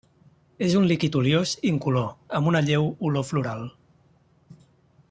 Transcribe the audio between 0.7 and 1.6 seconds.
un líquid oliós